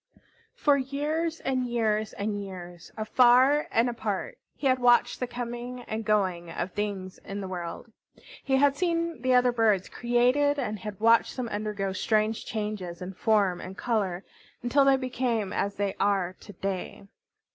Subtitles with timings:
[0.55, 6.03] For years and years and years, afar and apart, he had watched the coming and
[6.03, 7.91] going of things in the world.
[8.43, 13.13] He had seen the other birds created, and had watched them undergo strange changes in
[13.13, 14.25] form and color
[14.63, 17.05] until they became as they are to day.